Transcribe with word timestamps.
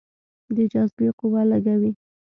د 0.55 0.57
جاذبې 0.71 1.07
قوه 1.19 1.41
لږه 1.51 1.75
وي. 1.81 1.91